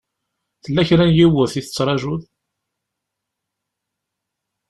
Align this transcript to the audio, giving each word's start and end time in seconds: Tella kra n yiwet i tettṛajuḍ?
Tella 0.63 0.83
kra 0.87 1.05
n 1.09 1.11
yiwet 1.17 1.53
i 1.59 1.61
tettṛajuḍ? 1.63 2.21